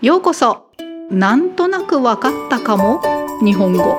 [0.00, 0.68] ようこそ
[1.10, 3.00] なんとなくわかったかも
[3.44, 3.96] 日本語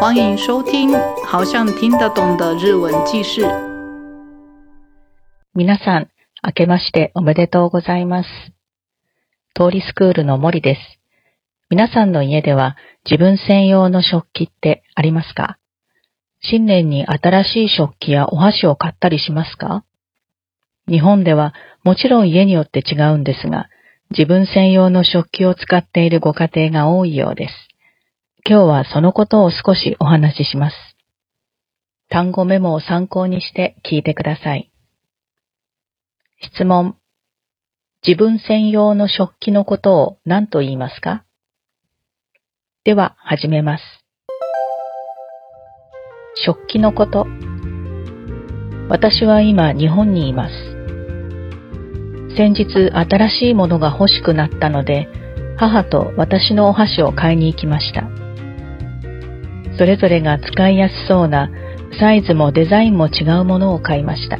[0.00, 0.90] 欢迎收听
[1.26, 3.42] 好像听得懂的日文记事
[5.54, 6.08] 皆さん、
[6.42, 8.26] 明けましておめでとうございます。
[9.54, 10.80] 通りスクールの森です。
[11.68, 15.58] 皆さんの家では自分専用の食器ってありますか
[16.40, 19.84] 新年に新しい食器やお箸を買ったりしますか
[20.88, 21.52] 日本では
[21.84, 23.66] もちろん家によって違うんですが、
[24.16, 27.54] 自分専用の食器を使っているご家庭が多いようです。
[28.44, 30.76] 今日はそのことを少しお話しします。
[32.10, 34.70] 単語メモを参考にして聞いてください。
[36.42, 36.96] 質問。
[38.06, 41.24] 自分専用の食器のことを何と言いますか
[42.84, 43.84] では始めます。
[46.44, 47.26] 食器のこと。
[48.90, 50.71] 私は今日本にいます。
[52.36, 55.06] 先日新しいものが欲しくなったので、
[55.58, 58.04] 母と私のお箸を買いに行きました。
[59.76, 61.50] それぞれが使いやすそうな
[62.00, 64.38] サイズもデザインも違うものを買いました。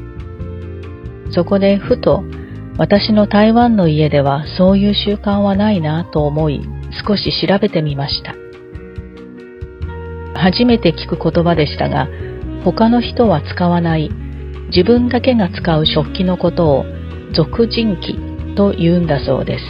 [1.32, 2.24] そこでふと
[2.78, 6.62] 私の台湾の家ではそういう習慣はないなと思い
[7.06, 8.34] 少し調べてみました。
[10.40, 12.08] 初めて聞く言葉でしたが
[12.64, 14.10] 他の人は使わない
[14.74, 16.84] 自分だけが使う食器のことを
[17.34, 18.14] 俗人期
[18.56, 19.64] と言うんだそうです。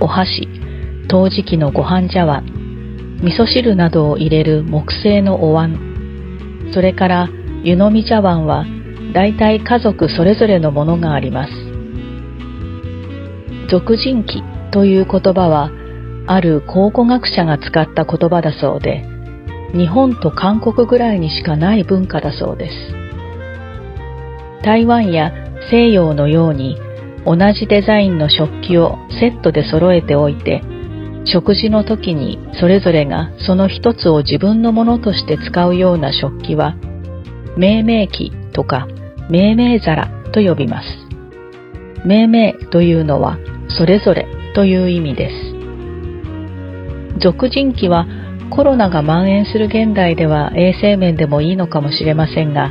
[0.00, 0.48] お箸、
[1.06, 2.46] 陶磁器のご飯茶碗、
[3.22, 5.78] 味噌汁などを入れる木製のお椀、
[6.74, 7.28] それから
[7.62, 8.64] 湯飲み茶碗は
[9.14, 11.52] 大体家族それぞれのものがあります。
[13.70, 15.70] 俗人期という言葉は、
[16.26, 19.06] ある考古学者が使った言葉だそうで、
[19.76, 23.05] 日本と韓国ぐらいにしかない文化だそうです。
[24.62, 25.32] 台湾や
[25.70, 26.76] 西洋のように
[27.24, 30.62] 同じデザインの食器をセットで揃えておいて
[31.24, 36.76] 食事の時にそれぞれがその一つを自分のものとして使うような食器は
[37.56, 38.86] 命名器とか
[39.30, 40.86] 命名皿と呼びます。
[42.06, 43.38] 命名というのは
[43.76, 45.34] それぞれという意味です。
[47.20, 48.06] 俗人期は
[48.50, 52.70] コロナが蔓延する現代では衛生面でもいいのかもしれませんが、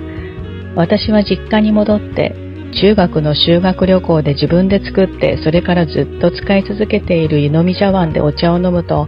[0.76, 2.36] 私は実家に戻って
[2.82, 9.08] 中学の修学旅行で自分で作ってそれからずっと使い続けている湯飲み茶碗でお茶を飲むと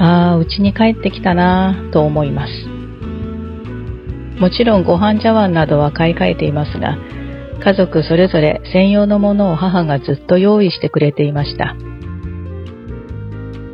[0.00, 2.52] ああうちに帰ってきたなぁと思います
[4.40, 6.98] もちろんご飯茶碗などは買い替えていますが
[7.62, 11.76] 家族それぞれ専用のものを母がずっと用意してくれていました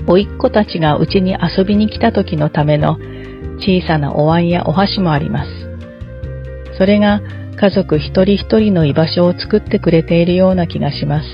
[0.06, 2.97] 甥っ子たちがうちに遊びに来た時のための
[3.56, 5.70] 小さなお椀やお箸もあります
[6.81, 7.21] それが
[7.61, 11.27] 家族一人一人の居場所を作ってくれているような気がします。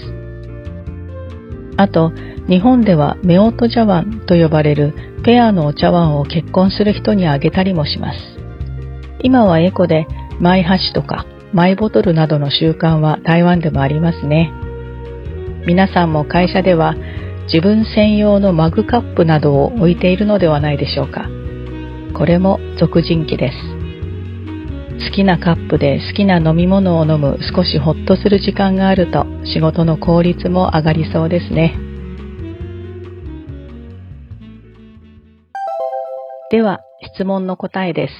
[1.77, 2.11] あと、
[2.49, 4.93] 日本では夫婦茶碗と呼ばれる
[5.25, 8.19] ペアのお茶碗を結婚する人にあげたりもします。
[9.23, 10.09] 今はエコで
[10.41, 14.53] マイ箸とかマイボトルなどの習慣は台湾でもありますね。
[15.65, 16.97] 皆さんも会社では
[17.45, 21.29] 自分専用のマグカップなどを置いているのではないでしょうか。
[22.15, 23.86] これも俗人気です。
[24.99, 31.77] 好きなカップで好きな飲み物を飲む少しほっとする時間があると仕事の効率も上がりそうですね。
[36.51, 36.81] では
[37.15, 38.13] 質問の答えです。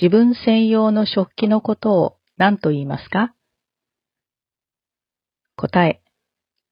[0.00, 3.34] 自分専用の食器のことを何と言いますか
[5.56, 6.02] 答え、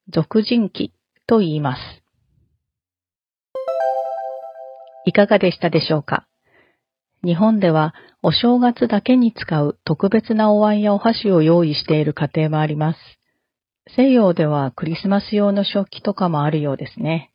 [0.09, 0.93] 俗人器
[1.27, 1.81] と言います。
[5.07, 6.29] いかがでしたでしょうか
[7.25, 12.99] 日本ではお正月だけに使う特別なお椀やお箸を用意している家庭もあります。
[13.95, 17.31] 西洋ではクリスマス用の食器とかもあるようですね。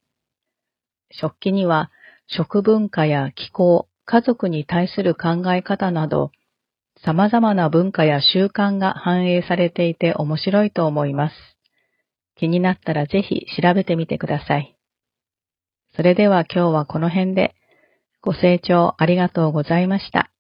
[1.11, 1.89] 食器には
[2.27, 6.31] 食文化や気候、家族に対する考え方など、
[7.05, 11.35] 様々な文化や習慣が反映されていて面白いと思います。
[12.35, 14.75] 気になったらぜひ調べてみてください。
[15.95, 17.56] それでは今日はこの辺で。
[18.23, 20.31] ご清聴ありがとうございました。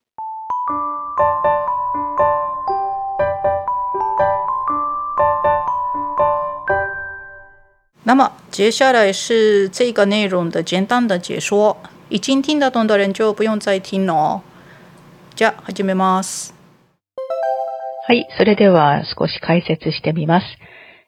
[8.03, 11.77] 那么接下来是这个内容的简单的解说，
[12.09, 14.41] 已经听得懂的人就不用再听了。
[15.35, 16.53] じゃあ始めます。
[18.07, 20.45] はい、それでは少し解説してみます。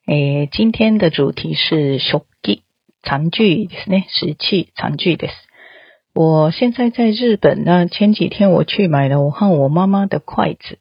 [0.08, 2.62] えー、今天的主题是食器、
[3.04, 4.08] 残具ですね。
[4.10, 5.49] 食器、残具です。
[6.22, 10.78] 我现在在日本，那前几天我去买了我和我妈妈的筷子。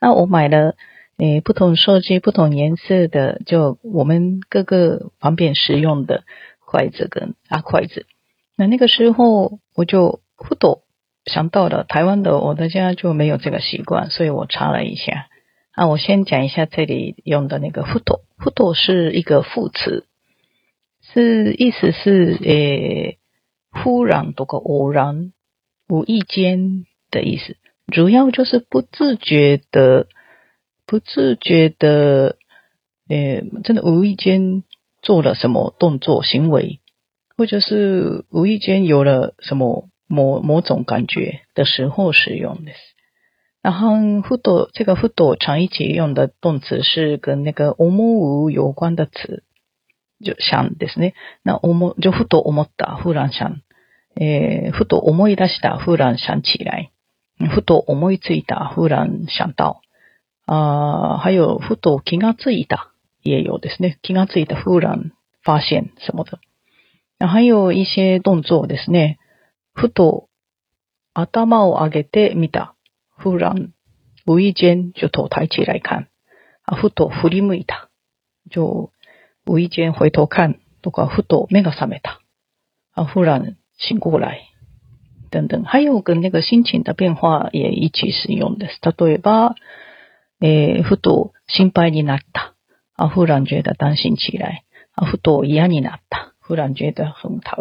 [0.00, 0.76] 那我买了
[1.18, 6.24] 诶，不同设计、不同颜色的，就我们各个方便使用的
[6.64, 8.06] 筷子跟啊筷子。
[8.56, 10.80] 那那个时候我就 “udo”
[11.26, 15.28] 想到了台湾的，我的家就没有这个习惯，所以我查了一下。
[15.72, 20.06] 啊，我先讲一下这里用的那个 “udo”，“udo” 是一个副词，
[21.12, 23.17] 是意思是诶。
[23.82, 25.32] 忽然，读个偶然、
[25.88, 30.08] 无意间的意思，主要就是不自觉的、
[30.86, 32.36] 不自觉的，
[33.08, 34.64] 呃，真的无意间
[35.00, 36.80] 做了什么动作行为，
[37.36, 42.72] 或者是无意间有了什么某某种感觉的时候使用的。
[43.62, 49.44] 然后，副多这个副多常一起用的动词是跟那个思う有关的词，
[50.24, 51.12] 就ゃんですね。
[51.42, 53.60] 那我们就ゃ副と思った、忽然想。
[54.20, 56.92] えー、ふと思い出したフーランシャンチーライ。
[57.54, 59.76] ふと思いついたフーランシャンタオ、
[60.52, 62.92] あはよ、ふと気がついた、
[63.22, 64.00] いえようですね。
[64.02, 65.12] 気がついたフーラン、
[65.44, 66.40] 发现什么的。
[67.24, 69.18] 还有一些動作ですね。
[69.72, 70.28] ふと
[71.14, 72.74] 頭を上げてみた。
[73.22, 73.72] 忽然、
[74.26, 76.08] 无意间就头抬起来看。
[76.64, 77.88] あ、ふと振り向いた。
[78.50, 78.90] 就、
[79.46, 80.60] 無意間回頭看。
[80.80, 82.20] とか、ふと目が覚めた。
[82.94, 84.40] あ、ラン、醒过来，
[85.30, 88.78] 等等，还有跟那个心情的变化也一起使用的是。
[88.82, 89.54] 例えば、
[90.40, 92.54] え、ふと心配になった、
[92.96, 94.64] あふらんじゅうだ単身ちらい、
[94.96, 97.56] あふと嫌になった、ふらんじゅうだふんた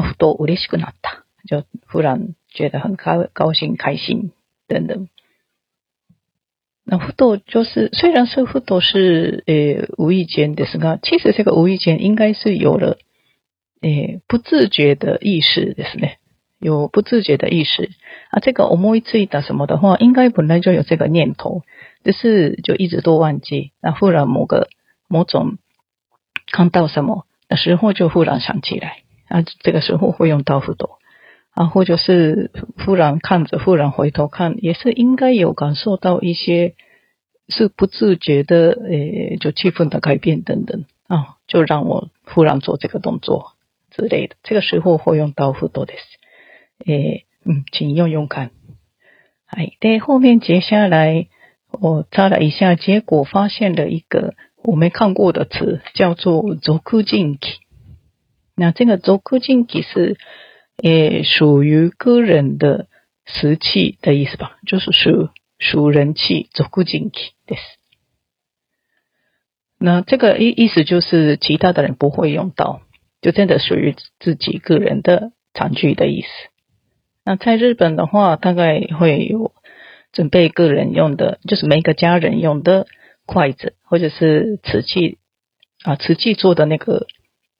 [0.00, 4.32] ふと嬉しくなった、就忽然觉得很开高兴开心
[4.66, 5.06] 等等。
[6.86, 12.98] 那ふと就是，虽然是ふと是诶无意间，的，是が，其实这个无意间应该是有了。
[13.84, 16.08] 诶，不自觉的意识で是呢，
[16.58, 17.90] 有不自觉的意识
[18.30, 18.40] 啊。
[18.40, 21.60] 这个思いついた的什么的话，应该本来就有这个念头，
[22.02, 23.72] 只是就一直都忘记。
[23.82, 24.68] 啊，忽然某个
[25.06, 25.58] 某种
[26.50, 29.02] 看到什么的时候，就忽然想起来。
[29.28, 30.98] 啊，这个时候会用到斧多
[31.50, 32.50] 啊，或者是
[32.86, 36.74] 忽然看着，忽然回头看，也是应该有感受到一些
[37.50, 43.53] 是不自觉的诶，就气氛的改变等等啊，就让我忽然做这个动作。
[43.94, 45.94] 之类的，这个时候会用到很多的。
[46.78, 48.50] で嗯，请用用看。
[49.46, 51.28] 哎，对，后面接下来
[51.70, 57.46] 我查了一下，结果发现了一个我没看过的词，叫做ぞ库进ん
[58.56, 60.16] 那这个ぞ库进ん是
[60.82, 62.88] 呃属于个人的
[63.26, 64.58] 石器的意思吧？
[64.66, 65.28] 就是属
[65.60, 67.30] 属人气“ぞくじんき
[69.78, 72.83] 那这个意意思就是其他的人不会用到。
[73.24, 76.28] 就真的属于自己个人的餐具的意思。
[77.24, 79.52] 那在日本的话，大概会有
[80.12, 82.86] 准备个人用的，就是每个家人用的
[83.24, 85.16] 筷子，或者是瓷器
[85.84, 87.06] 啊，瓷器做的那个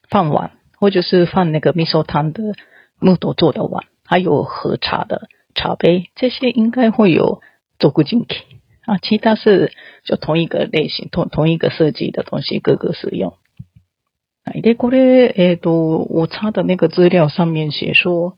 [0.07, 2.53] 饭碗，或者是放那个米寿汤的
[2.99, 7.41] 木头做的碗，还有喝茶的茶杯，这些应该会有
[7.79, 8.41] 做过进去
[8.81, 8.99] 啊。
[8.99, 9.73] 其他是
[10.03, 13.33] 就同一个类型、同同一个设计的东西，各个使用。
[14.45, 18.37] 那一个咧，诶，都我查的那个资料上面写说，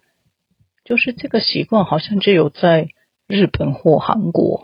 [0.85, 2.87] 就是这个习惯好像只有在
[3.27, 4.61] 日本或韩国。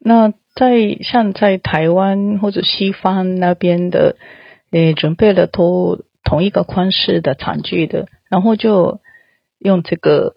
[0.00, 4.16] 那在像在台湾或者西方那边的，
[4.72, 9.00] 诶，准备了都同一个款式的餐具的，然后就
[9.60, 10.34] 用这个，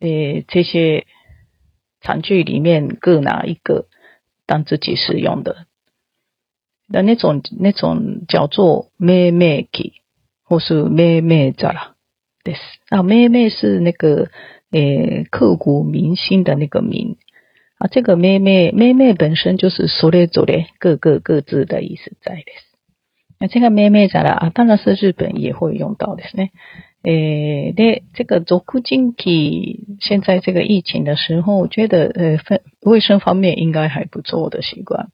[0.00, 1.06] 诶，这些
[2.02, 3.86] 餐具里面各拿一个
[4.44, 5.64] 当自己使用的。
[6.92, 9.92] 那那种那种叫做“妹妹给，
[10.44, 11.94] 或是“妹妹杂拉”
[12.42, 12.58] です。
[12.88, 14.28] 啊，“妹妹”是那个
[14.72, 17.16] 诶刻骨铭心的那个“名”
[17.78, 17.86] 啊。
[17.86, 22.44] 这个“妹妹妹妹”本身就是“所列组列”各个各自的意思在的。
[23.38, 24.32] 那这个“妹妹咋啦？
[24.32, 26.48] 啊，当然是日本也会用到的呢。
[27.04, 35.10] 诶，对这个“足巾基”，现在这个疫情的时候，我觉得呃分卫生方面应该还不错的习惯。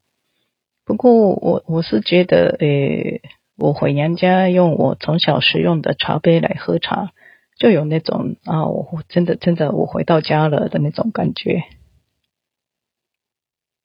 [0.87, 3.21] 不过我我是觉得，诶，
[3.57, 7.11] 我回娘家用我从小使用的茶杯来喝茶，
[7.59, 11.63] 就有那种啊，我真的真的我回到家了的那种感觉。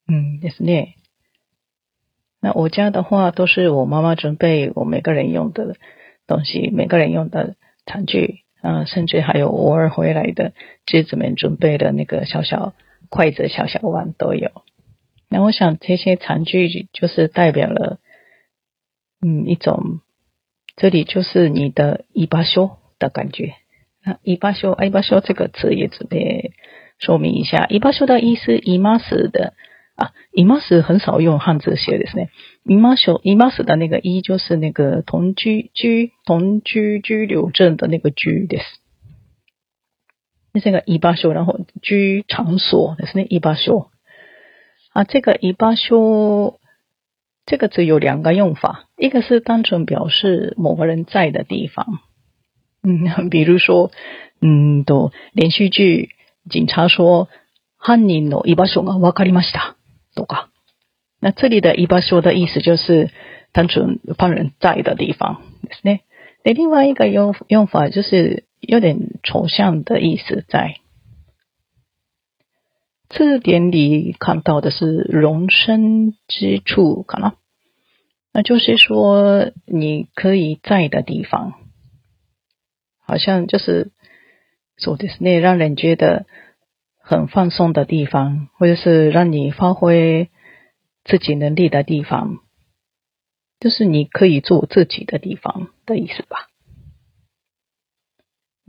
[0.06, 0.94] 嗯，也是呢。
[2.40, 5.74] 那我家的话，都是我妈妈准备，我每个人用的
[6.28, 10.52] 东西，每个人用的餐具啊，甚至还有偶尔回来的
[10.86, 12.74] 侄子们准备的那个小小
[13.08, 14.48] 筷子、小小碗都有。
[15.32, 17.98] 那我想这些长句就是代表了，
[19.24, 20.00] 嗯，一种
[20.76, 23.54] 这里就是你的一把修的感觉。
[24.04, 26.50] 那一把修、爱把修这个词也值得
[26.98, 27.66] 说明一下。
[27.70, 29.54] 一把修的意思伊马斯的
[29.94, 32.28] 啊，伊马斯很少用汉字写，的不对？
[32.64, 38.64] 伊马修、伊马斯的那个一就是那个同居居同居居留证的那个居的意思。
[40.52, 43.88] 那这个一把修，然后居场所，那是那一把修。
[44.92, 46.60] 啊，这个“伊巴所”
[47.46, 51.98] 这个只有两个用法，一个是单纯表示某个人在的地方，
[52.82, 53.90] 嗯， 比如说，
[54.40, 56.10] 嗯，都连续剧
[56.50, 57.28] 警察说
[57.82, 59.76] “犯人の伊巴所がわかりました”？
[60.14, 60.48] とか。
[61.20, 63.10] 那这里的“伊巴所”的意思就是
[63.52, 66.00] 单纯犯人在的地方，ですね。
[66.44, 70.81] 那另外一个用用法就是有点抽象的意思在。
[73.14, 77.32] 字典里看到的是“容身之处”，可能，
[78.32, 81.52] 那就是说你可以在的地方，
[83.06, 83.92] 好像就是
[84.78, 86.24] 说的是那让人觉得
[87.02, 90.30] 很放松的地方，或者是让你发挥
[91.04, 92.38] 自己能力的地方，
[93.60, 96.48] 就是你可以做自己的地方的意思吧。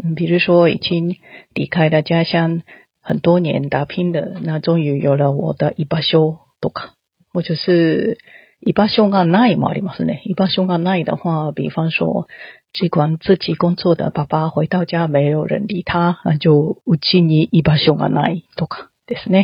[0.03, 1.15] 嗯，比如说已经
[1.53, 2.61] 离开了家乡。
[3.05, 6.93] 很多年打拼的，那终于有了我的一把手，多卡。
[7.33, 8.17] 我就是
[8.61, 12.29] 一把手が那い嘛，あります一把手が那い的话，比方说，
[12.71, 19.39] 只管自己工作的爸爸回到家，没有人理他那就无尽に一把手が那い多卡，对是呢。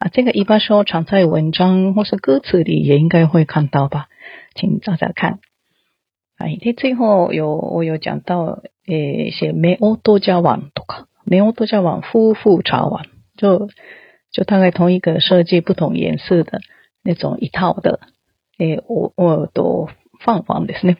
[0.00, 4.08] 啊，这个一把手常在文章或是歌词里也应该会看到吧？
[4.56, 5.38] 请找找看。
[6.38, 11.06] 哎，那最后有我有讲到诶些メオトジャワ多卡。
[11.26, 13.68] 连我度假网夫妇茶玩，就
[14.30, 16.60] 就大概同一个设计、不同颜色的
[17.02, 17.98] 那种一套的，
[18.58, 19.88] 诶，我我都
[20.20, 20.96] 放放的是呢，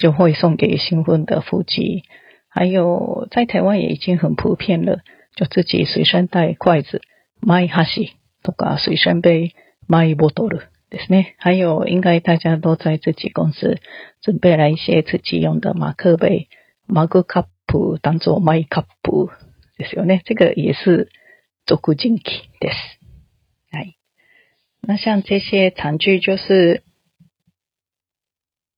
[0.00, 2.04] 就会送给新婚的夫妻。
[2.48, 5.00] 还有在台湾也已经很普遍了，
[5.34, 7.02] 就自己随身带筷子、
[7.40, 8.10] m y h a 花匙，
[8.44, 9.52] とか随身杯、
[9.88, 11.34] m y bottle，ですね。
[11.38, 13.78] 还有应该大家都在自己公司
[14.22, 16.48] 准备了一些自己用的马克杯、
[16.86, 17.46] 马克 cup
[18.00, 18.84] 当做 my cup。
[19.78, 20.22] ですよね。
[20.24, 21.10] 这个也是
[21.66, 22.98] 独人気です。
[23.70, 23.94] 哎，
[24.80, 26.82] 那像这些长句就是，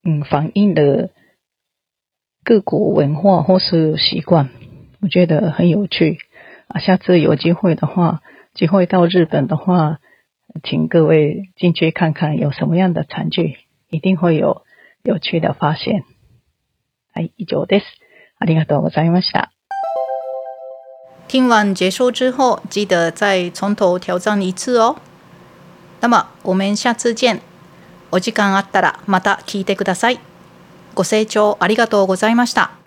[0.03, 1.11] 嗯，反映的
[2.43, 4.49] 各国文化或是习惯，
[5.01, 6.19] 我觉得很有趣。
[6.67, 10.01] 啊，下次有机会的话，机会到日本的话，
[10.65, 13.57] 请各位进去看看有什么样的长剧，
[13.89, 14.67] 一定会有
[15.03, 16.03] 有趣的发现。
[17.13, 17.85] 哎，以上です。
[18.41, 19.58] ありがとうございました。
[21.29, 24.97] 听完结束之后，记得再从头挑战一次哦。
[26.01, 27.41] 那么我们下次见。
[28.11, 30.19] お時間あったらまた聞いてください。
[30.95, 32.78] ご清聴ありがとうございました。